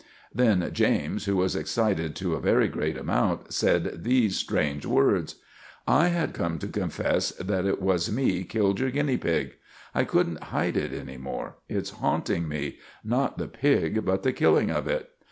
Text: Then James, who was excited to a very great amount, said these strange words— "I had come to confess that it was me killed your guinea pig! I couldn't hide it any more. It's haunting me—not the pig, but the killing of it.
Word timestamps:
Then 0.33 0.67
James, 0.73 1.25
who 1.25 1.35
was 1.37 1.55
excited 1.55 2.15
to 2.15 2.33
a 2.33 2.41
very 2.41 2.67
great 2.67 2.97
amount, 2.97 3.53
said 3.53 4.03
these 4.03 4.35
strange 4.35 4.83
words— 4.83 5.35
"I 5.87 6.07
had 6.07 6.33
come 6.33 6.57
to 6.57 6.67
confess 6.67 7.29
that 7.33 7.67
it 7.67 7.79
was 7.79 8.11
me 8.11 8.43
killed 8.43 8.79
your 8.79 8.89
guinea 8.89 9.17
pig! 9.17 9.57
I 9.93 10.05
couldn't 10.05 10.45
hide 10.45 10.75
it 10.75 10.91
any 10.91 11.17
more. 11.17 11.57
It's 11.69 11.91
haunting 11.91 12.47
me—not 12.47 13.37
the 13.37 13.47
pig, 13.47 14.03
but 14.03 14.23
the 14.23 14.33
killing 14.33 14.71
of 14.71 14.87
it. 14.87 15.07